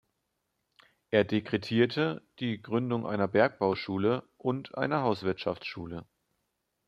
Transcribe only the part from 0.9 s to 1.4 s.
Er